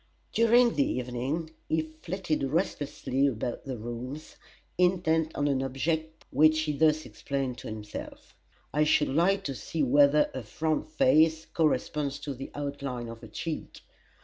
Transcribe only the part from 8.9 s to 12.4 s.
like to see whether her front face corresponds to